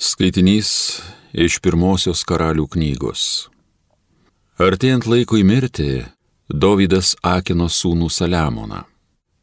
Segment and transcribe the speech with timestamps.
[0.00, 0.68] Skaitinys
[1.36, 3.50] iš pirmosios karalių knygos.
[4.56, 6.06] Artėjant laikui mirti,
[6.48, 8.78] Dovydas akino sūnų Saliamoną.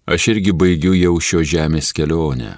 [0.10, 2.56] Aš irgi baigiu jau šio žemės kelionę.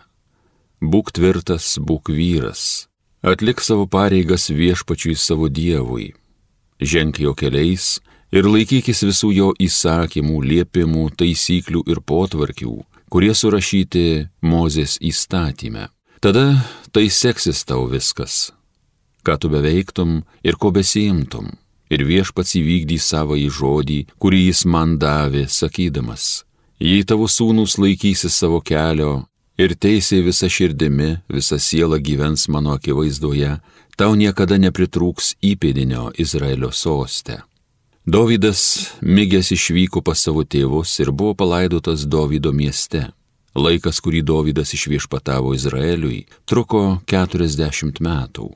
[0.79, 2.87] Būk tvirtas, būk vyras.
[3.19, 6.13] Atlik savo pareigas viešpačiui savo dievui.
[6.79, 7.99] Ženk jo keliais
[8.31, 12.79] ir laikykis visų jo įsakymų, liepimų, taisyklių ir potvarkių,
[13.11, 15.89] kurie surašyti Mozės įstatymę
[16.19, 18.51] Tada tai seksis tau viskas,
[19.23, 21.47] ką tu beveiktum ir ko besiimtum.
[21.89, 26.43] Ir viešpats įvykdys savo į žodį, kurį jis man davė, sakydamas,
[26.77, 29.23] jei tavo sūnus laikysi savo kelio
[29.57, 33.55] ir teisė visa širdimi, visa siela gyvens mano akivaizdoje,
[33.97, 37.41] tau niekada nepritrūks įpėdinio Izraelio sostę.
[38.05, 38.61] Dovydas
[39.01, 43.07] mygęs išvyko pas savo tėvus ir buvo palaidotas Dovydo mieste.
[43.57, 48.51] Laikas, kurį Dovydas išviešpatavo Izraeliui, truko 40 metų.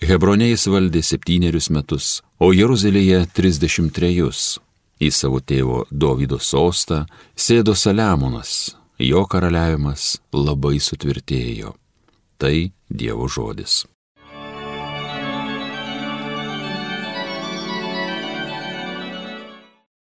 [0.00, 4.62] Hebronė jis valdė septynerius metus, o Jeruzalėje 33.
[4.98, 7.04] Į savo tėvo Dovydo sostą
[7.36, 11.76] sėdo Saliamonas, jo karaliavimas labai sutvirtėjo.
[12.38, 13.84] Tai Dievo žodis.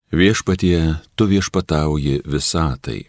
[0.08, 3.08] Viešpatie, tu viešpatauji visatai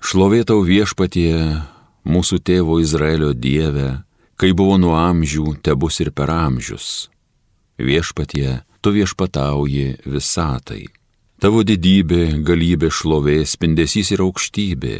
[0.00, 1.60] Šlovėtau viešpatie
[2.08, 4.00] mūsų tėvo Izraelio Dieve,
[4.40, 7.10] kai buvo nuo amžių, te bus ir per amžius.
[7.76, 10.88] Viešpatie, tu viešpatauji visatai.
[11.40, 14.96] Tavo didybė, galybė, šlovė, spindesys ir aukštybė.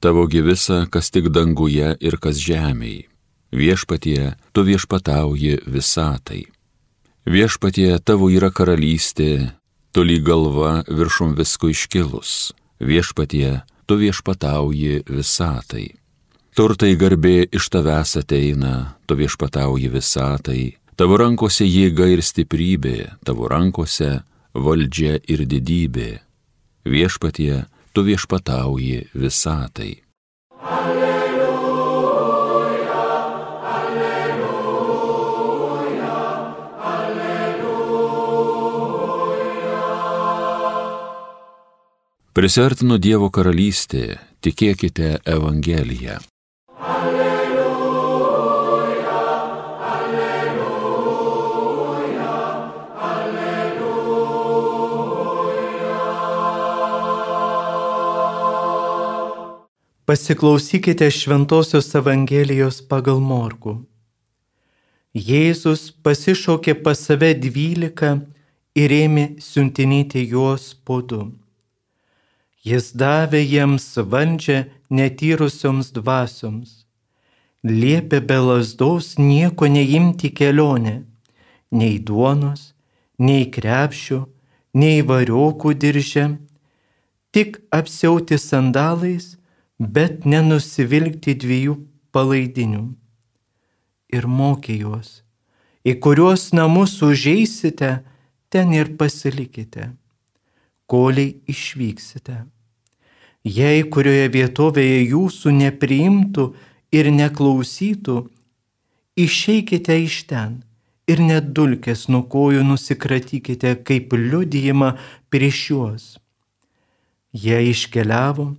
[0.00, 3.06] Tavo gyvisa, kas tik danguje ir kas žemėje.
[3.52, 6.44] Viešpatie, tu viešpatauji visatai.
[7.26, 9.50] Viešpatie, tavo yra karalystė,
[9.92, 12.52] toli galva viršum visko iškilus.
[12.80, 15.88] Viešpatie, tu viešpatauji visatai.
[16.54, 18.74] Turtai garbė iš tavęs ateina,
[19.10, 20.62] tu viešpatauji visatai,
[20.94, 22.94] tavo rankose jėga ir stiprybė,
[23.26, 24.12] tavo rankose
[24.54, 26.08] valdžia ir didybė.
[26.86, 29.92] Viešpatie, tu viešpatauji visatai.
[30.62, 30.99] Alleluja.
[42.30, 46.20] Prisartino Dievo karalystė, tikėkite Evangeliją.
[46.78, 48.36] Alleluja,
[49.94, 51.16] alleluja,
[53.08, 53.96] alleluja.
[60.06, 63.82] Pasiklausykite Šventojios Evangelijos pagal Morku.
[65.18, 68.22] Jėzus pasišaukė pas save dvylika
[68.78, 71.34] ir ėmė siuntinėti juos po du
[72.60, 76.84] Jis davė jiems valdžią netyrusioms dvasioms,
[77.64, 81.06] liepė be lasdos nieko neimti kelionę,
[81.72, 82.74] nei duonos,
[83.16, 84.18] nei krepšių,
[84.76, 86.26] nei variokų diržę,
[87.32, 89.38] tik apsiauti sandalais,
[89.80, 91.78] bet nenusivilkti dviejų
[92.12, 92.82] palaidinių.
[94.12, 95.22] Ir mokė juos,
[95.80, 98.02] į kuriuos namus užeisite,
[98.52, 99.94] ten ir pasilikite
[100.90, 102.40] koliai išvyksite.
[103.46, 106.46] Jei kurioje vietovėje jūsų nepriimtų
[106.92, 108.16] ir neklausytų,
[109.16, 110.58] išeikite iš ten
[111.10, 114.92] ir net dulkės nuo kojų nusikratykite kaip liudijimą
[115.32, 116.06] prieš juos.
[117.32, 118.50] Jie iškeliavo,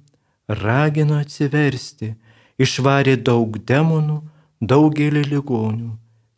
[0.64, 2.14] ragino atsiversti,
[2.62, 4.22] išvarė daug demonų,
[4.74, 5.92] daugelį ligonių,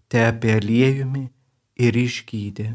[0.09, 1.27] tepė aliejumi
[1.77, 2.73] ir išgydė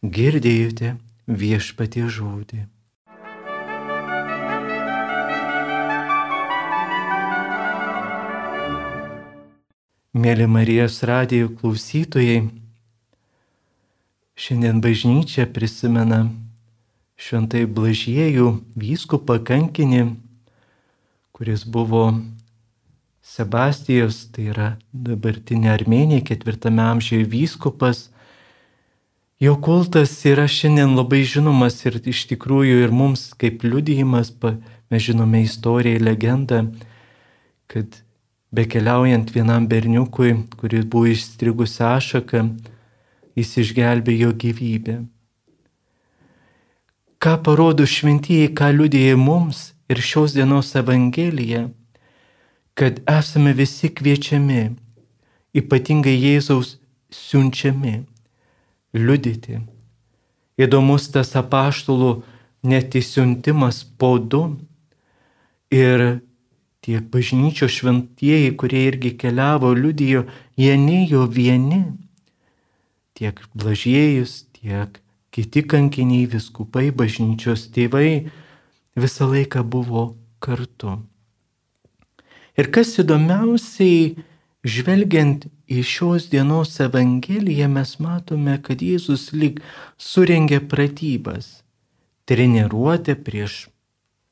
[0.00, 0.94] girdėjote
[1.28, 2.64] viešpatie žodį.
[10.20, 12.48] Mėly Marijos radijų klausytojai,
[14.40, 16.24] šiandien bažnyčia prisimena
[17.20, 18.48] šventai Blažiejų
[18.80, 20.16] vyskupą kankinį,
[21.36, 22.08] kuris buvo
[23.20, 28.08] Sebastijos, tai yra dabartinė Armenija, ketvirtame amžiuje vyskupas,
[29.40, 34.34] Jo kultas yra šiandien labai žinomas ir iš tikrųjų ir mums kaip liudijimas,
[34.92, 36.58] mes žinome istoriją, legendą,
[37.64, 38.02] kad
[38.52, 42.42] bekeliaujant vienam berniukui, kuris buvo išstrigusi ašaką,
[43.40, 44.98] jis išgelbėjo gyvybę.
[47.16, 51.70] Ką parodo šventieji, ką liudija mums ir šios dienos Evangelija,
[52.76, 54.68] kad esame visi kviečiami,
[55.56, 56.76] ypatingai Jėzaus
[57.08, 58.02] siunčiami
[58.96, 59.60] liudyti.
[60.60, 62.20] Įdomus tas apaštalų
[62.66, 64.42] netisiuntimas po du
[65.72, 66.20] ir
[66.84, 70.26] tiek bažnyčios šventieji, kurie irgi keliavo, liudijo,
[70.56, 71.84] jie nejo vieni.
[73.16, 75.00] Tiek blažiejus, tiek
[75.30, 78.30] kiti kankiniai, viskupai, bažnyčios tėvai
[78.98, 80.98] visą laiką buvo kartu.
[82.58, 84.16] Ir kas įdomiausiai,
[84.64, 89.60] žvelgiant į šios dienos Evangeliją, mes matome, kad Jėzus lyg
[89.98, 91.62] surengė pratybas,
[92.28, 93.68] treniruotę prieš,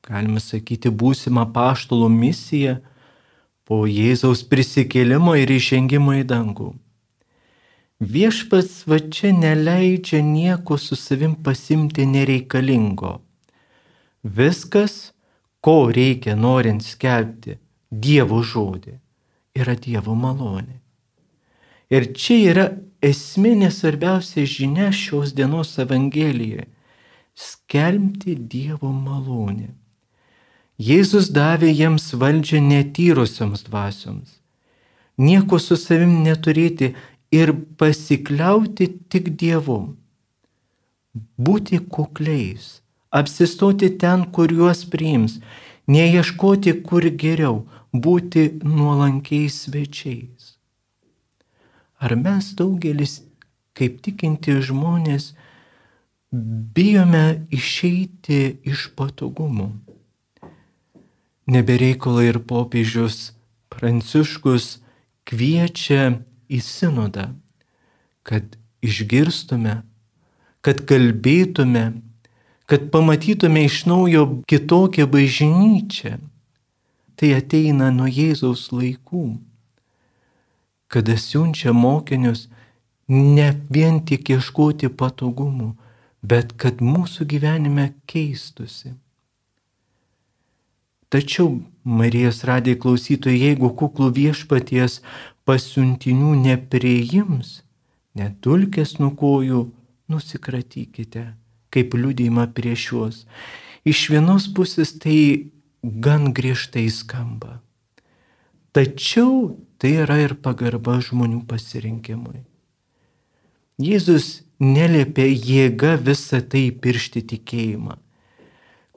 [0.04, 2.78] galime sakyti, būsimą paštalo misiją
[3.68, 6.74] po Jėzaus prisikėlimo ir išžengimo į dangų.
[7.98, 13.18] Viešpats va čia neleidžia nieko su savim pasimti nereikalingo.
[14.22, 15.10] Viskas,
[15.60, 17.58] ko reikia norint skelbti
[17.90, 18.94] Dievo žodį,
[19.58, 20.78] yra Dievo malonė.
[21.90, 22.66] Ir čia yra
[23.04, 26.66] esminė svarbiausia žinia šios dienos Evangelijoje-
[27.48, 29.70] skelbti Dievo malonę.
[30.78, 34.38] Jėzus davė jiems valdžią netyrusioms dvasioms.
[35.18, 36.94] Nieko su savim neturėti
[37.34, 39.96] ir pasikliauti tik Dievu.
[41.38, 45.40] Būti kukliais, apsistoti ten, kur juos priims,
[45.88, 50.54] neieškoti kur geriau, būti nuolankiais svečiais.
[51.98, 53.22] Ar mes daugelis,
[53.74, 55.32] kaip tikinti žmonės,
[56.30, 59.72] bijome išeiti iš patogumų?
[61.48, 63.32] Nebereikalai ir popiežius
[63.72, 64.78] Pranciškus
[65.28, 66.18] kviečia
[66.48, 67.30] į sinodą,
[68.26, 69.80] kad išgirstume,
[70.64, 71.84] kad kalbėtume,
[72.68, 76.18] kad pamatytume iš naujo kitokią bažnyčią.
[77.16, 79.22] Tai ateina nuo Jėzaus laikų,
[80.92, 82.44] kada siunčia mokinius
[83.08, 85.72] ne vien tik ieškoti patogumų,
[86.22, 88.92] bet kad mūsų gyvenime keistusi.
[91.08, 95.00] Tačiau Marijos radiai klausytojai, jeigu kuklų viešpaties
[95.48, 97.62] pasiuntinių nepriims,
[98.12, 99.62] netulkės nuo kojų,
[100.12, 101.30] nusikratykite,
[101.78, 103.22] kaip liūdėjimą prieš juos.
[103.88, 105.50] Iš vienos pusės tai
[105.82, 107.60] gan griežtai skamba.
[108.76, 112.42] Tačiau tai yra ir pagarba žmonių pasirinkimui.
[113.78, 117.94] Jėzus neliepia jėga visą tai piršti tikėjimą,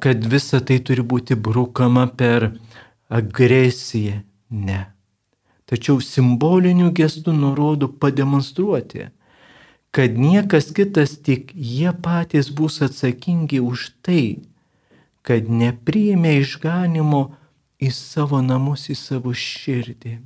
[0.01, 2.49] kad visa tai turi būti brukama per
[3.13, 4.25] agresiją.
[4.51, 4.81] Ne
[5.71, 9.05] tačiau simboliniu gestu nurodo pademonstruoti,
[9.91, 14.39] kad niekas kitas tik jie patys bus atsakingi už tai,
[15.21, 17.21] kad nepriėmė išganimo
[17.81, 20.17] į savo namus, į savo širdį.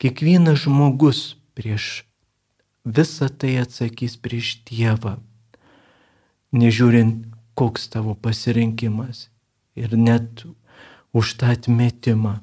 [0.00, 2.04] Kiekvienas žmogus prieš
[2.84, 5.16] visą tai atsakys prieš Dievą,
[6.52, 7.24] nežiūrint,
[7.56, 9.28] koks tavo pasirinkimas
[9.76, 10.44] ir net
[11.16, 12.36] už tą atmetimą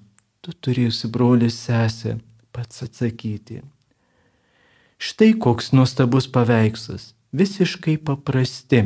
[0.44, 2.18] tu turėsi brolius sesę
[2.52, 3.62] pats atsakyti.
[5.04, 8.86] Štai koks nuostabus paveikslas, visiškai paprasti,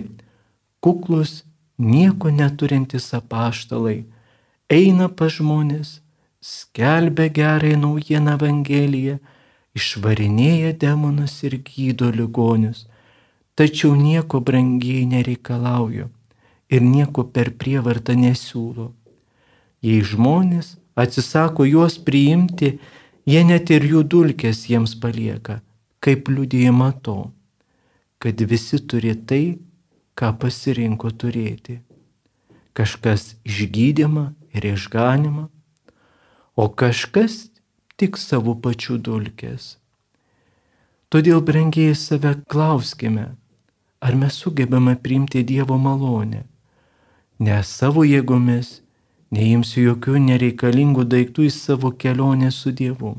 [0.82, 1.44] kuklus,
[1.78, 4.00] nieko neturintys apaštalai,
[4.78, 6.00] eina pa žmonės,
[6.42, 9.20] skelbia gerai naujieną Evangeliją,
[9.78, 12.88] išvarinėja demonus ir gydo ligonius,
[13.54, 16.10] tačiau nieko brangiai nereikalauju
[16.74, 18.88] ir nieko per prievartą nesiūlo.
[19.86, 22.74] Jei žmonės atsisako juos priimti,
[23.30, 25.62] jie net ir jų dulkės jiems palieka,
[26.04, 27.32] kaip liudijama to,
[28.20, 29.58] kad visi turi tai,
[30.18, 31.80] ką pasirinko turėti.
[32.78, 35.48] Kažkas išgydymą ir išganimą,
[36.58, 37.48] o kažkas
[37.98, 39.76] tik savo pačių dulkės.
[41.14, 43.30] Todėl, brangiai save klauskime,
[44.02, 46.44] ar mes sugebame priimti Dievo malonę,
[47.40, 48.82] ne savo jėgomis,
[49.32, 53.16] neimsiu jokių nereikalingų daiktų į savo kelionę su Dievu,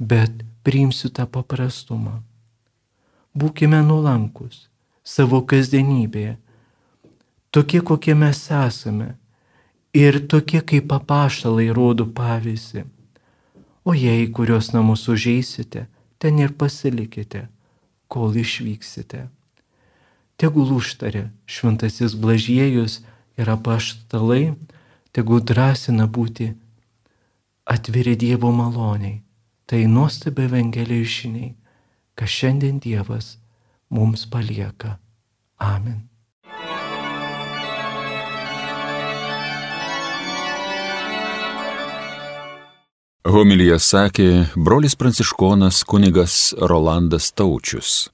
[0.00, 0.32] bet
[0.64, 2.20] priimsiu tą paprastumą.
[3.36, 4.66] Būkime nuolankus
[5.04, 6.36] savo kasdienybėje,
[7.52, 9.14] tokie kokie mes esame
[9.94, 12.84] ir tokie kaip papašalai rodo pavyzdį.
[13.84, 15.86] O jei kurios namus užeisite,
[16.18, 17.48] ten ir pasilikite,
[18.08, 19.28] kol išvyksite.
[20.40, 23.00] Tegul užtarė šventasis Blažiejus
[23.40, 24.54] ir apaštalai,
[25.12, 26.52] tegul drąsina būti
[27.64, 29.20] atviri Dievo maloniai.
[29.70, 31.52] Tai nuostabi Evangelijos žiniai,
[32.18, 33.36] ką šiandien Dievas
[33.94, 34.96] mums palieka.
[35.62, 36.08] Amen.
[43.30, 44.26] Homilija sakė
[44.58, 48.08] brolis pranciškonas kunigas Rolandas Taučius.